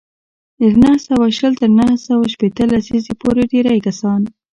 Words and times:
له 0.61 0.69
نهه 0.81 0.97
سوه 1.07 1.25
شل 1.37 1.53
تر 1.61 1.69
نهه 1.79 1.95
سوه 2.07 2.25
شپېته 2.33 2.63
لسیزې 2.71 3.13
پورې 3.21 3.43
ډېری 3.51 3.77
کسان 3.87 4.21